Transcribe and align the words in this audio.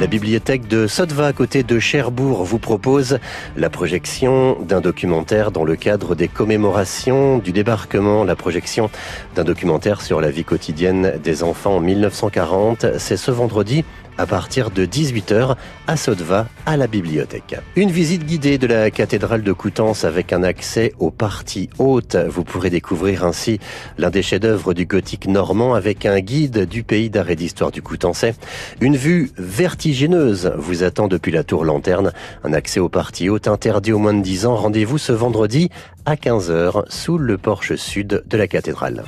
La 0.00 0.06
bibliothèque 0.06 0.66
de 0.66 0.86
Sotva, 0.86 1.26
à 1.26 1.32
côté 1.34 1.62
de 1.62 1.78
Cherbourg, 1.78 2.42
vous 2.42 2.58
propose 2.58 3.18
la 3.54 3.68
projection 3.68 4.56
d'un 4.62 4.80
documentaire 4.80 5.50
dans 5.50 5.62
le 5.62 5.76
cadre 5.76 6.14
des 6.14 6.26
commémorations 6.26 7.36
du 7.36 7.52
débarquement, 7.52 8.24
la 8.24 8.34
projection 8.34 8.88
d'un 9.34 9.44
documentaire 9.44 10.00
sur 10.00 10.22
la 10.22 10.30
vie 10.30 10.44
quotidienne 10.44 11.18
des 11.22 11.42
enfants 11.42 11.76
en 11.76 11.80
1940. 11.80 12.96
C'est 12.96 13.18
ce 13.18 13.30
vendredi 13.30 13.84
à 14.18 14.26
partir 14.26 14.70
de 14.70 14.86
18h 14.86 15.56
à 15.86 15.96
Sotva, 15.96 16.46
à 16.66 16.76
la 16.76 16.86
bibliothèque. 16.86 17.56
Une 17.76 17.90
visite 17.90 18.24
guidée 18.24 18.58
de 18.58 18.66
la 18.66 18.90
cathédrale 18.90 19.42
de 19.42 19.52
Coutances 19.52 20.04
avec 20.04 20.32
un 20.32 20.42
accès 20.42 20.92
aux 20.98 21.10
parties 21.10 21.70
hautes. 21.78 22.16
Vous 22.16 22.44
pourrez 22.44 22.70
découvrir 22.70 23.24
ainsi 23.24 23.60
l'un 23.98 24.10
des 24.10 24.22
chefs-d'œuvre 24.22 24.74
du 24.74 24.86
gothique 24.86 25.26
normand 25.26 25.74
avec 25.74 26.06
un 26.06 26.20
guide 26.20 26.66
du 26.66 26.82
pays 26.82 27.10
d'art 27.10 27.30
et 27.30 27.36
d'histoire 27.36 27.70
du 27.70 27.82
Coutançais. 27.82 28.34
Une 28.80 28.96
vue 28.96 29.30
vertigineuse 29.36 30.52
vous 30.56 30.82
attend 30.82 31.08
depuis 31.08 31.32
la 31.32 31.44
tour 31.44 31.64
lanterne. 31.64 32.12
Un 32.44 32.52
accès 32.52 32.80
aux 32.80 32.88
parties 32.88 33.28
hautes 33.28 33.48
interdit 33.48 33.92
aux 33.92 33.98
moins 33.98 34.14
de 34.14 34.22
10 34.22 34.46
ans. 34.46 34.56
Rendez-vous 34.56 34.98
ce 34.98 35.12
vendredi 35.12 35.70
à 36.04 36.14
15h 36.14 36.84
sous 36.88 37.18
le 37.18 37.38
porche 37.38 37.74
sud 37.76 38.22
de 38.26 38.36
la 38.36 38.46
cathédrale. 38.46 39.04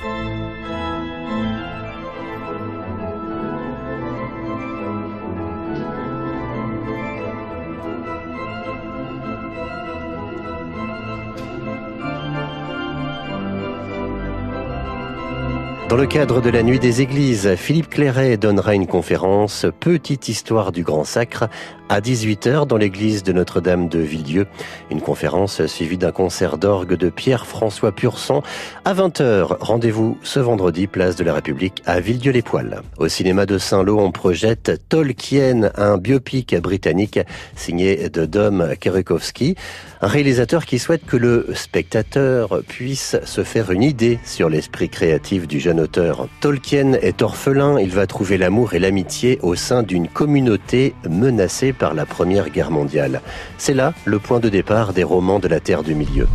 Dans 15.89 15.97
le 15.97 16.07
cadre 16.07 16.41
de 16.41 16.49
la 16.49 16.63
Nuit 16.63 16.79
des 16.79 17.01
Églises, 17.01 17.55
Philippe 17.55 17.89
Clairet 17.89 18.37
donnera 18.37 18.73
une 18.73 18.87
conférence 18.87 19.65
Petite 19.79 20.29
histoire 20.29 20.71
du 20.71 20.81
Grand 20.81 21.03
Sacre 21.03 21.49
à 21.89 21.99
18h 21.99 22.65
dans 22.65 22.77
l'église 22.77 23.21
de 23.21 23.33
Notre-Dame 23.33 23.89
de 23.89 23.99
Villedieu. 23.99 24.47
Une 24.89 25.01
conférence 25.01 25.65
suivie 25.67 25.97
d'un 25.97 26.11
concert 26.11 26.57
d'orgue 26.57 26.95
de 26.95 27.09
Pierre-François 27.09 27.91
Pursan. 27.91 28.41
À 28.85 28.95
20h, 28.95 29.57
rendez-vous 29.59 30.17
ce 30.23 30.39
vendredi, 30.39 30.87
place 30.87 31.15
de 31.15 31.23
la 31.23 31.35
République 31.35 31.83
à 31.85 31.99
Villedieu-les-Poils. 31.99 32.81
Au 32.97 33.09
cinéma 33.09 33.45
de 33.45 33.57
Saint-Lô, 33.59 33.99
on 33.99 34.11
projette 34.11 34.81
Tolkien, 34.89 35.69
un 35.75 35.97
biopic 35.97 36.55
britannique 36.55 37.19
signé 37.55 38.09
de 38.09 38.25
Dom 38.25 38.73
Kerekowski. 38.79 39.55
Un 40.01 40.07
réalisateur 40.07 40.65
qui 40.65 40.79
souhaite 40.79 41.05
que 41.05 41.17
le 41.17 41.47
spectateur 41.53 42.61
puisse 42.67 43.17
se 43.23 43.43
faire 43.43 43.71
une 43.71 43.83
idée 43.83 44.19
sur 44.25 44.49
l'esprit 44.49 44.89
créatif 44.89 45.47
du 45.47 45.59
jeune 45.59 45.82
auteur. 45.83 46.27
Tolkien 46.39 46.93
est 46.93 47.21
orphelin, 47.21 47.79
il 47.79 47.91
va 47.91 48.07
trouver 48.07 48.37
l'amour 48.37 48.73
et 48.73 48.79
l'amitié 48.79 49.37
au 49.43 49.53
sein 49.53 49.83
d'une 49.83 50.07
communauté 50.07 50.95
menacée 51.07 51.73
par 51.73 51.93
la 51.93 52.05
Première 52.05 52.49
Guerre 52.49 52.71
mondiale. 52.71 53.21
C'est 53.57 53.75
là 53.75 53.93
le 54.05 54.17
point 54.17 54.39
de 54.39 54.49
départ 54.49 54.93
des 54.93 55.03
romans 55.03 55.39
de 55.39 55.47
la 55.47 55.59
Terre 55.59 55.83
du 55.83 55.93
Milieu. 55.93 56.27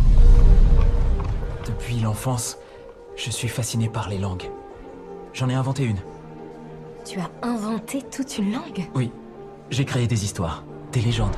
Depuis 1.65 1.99
l'enfance, 1.99 2.57
je 3.17 3.29
suis 3.29 3.49
fasciné 3.49 3.89
par 3.89 4.07
les 4.07 4.17
langues. 4.17 4.49
J'en 5.33 5.49
ai 5.49 5.55
inventé 5.55 5.83
une. 5.83 5.99
Tu 7.05 7.19
as 7.19 7.29
inventé 7.45 8.01
toute 8.15 8.37
une 8.37 8.53
langue? 8.53 8.87
Oui, 8.95 9.11
j'ai 9.69 9.85
créé 9.85 10.07
des 10.07 10.23
histoires, 10.23 10.63
des 10.91 11.01
légendes. 11.01 11.35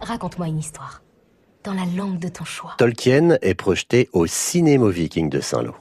Raconte-moi 0.00 0.46
une 0.46 0.58
histoire. 0.58 1.02
Tolkien 2.78 3.38
est 3.42 3.54
projeté 3.54 4.08
au 4.12 4.26
Cinémo 4.26 4.88
Viking 4.88 5.28
de 5.28 5.40
Saint-Lô. 5.40 5.72